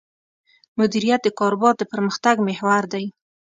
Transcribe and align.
مدیریت 0.79 1.21
د 1.23 1.29
کاروبار 1.39 1.73
د 1.77 1.83
پرمختګ 1.91 2.35
محور 2.47 2.83
دی. 2.93 3.05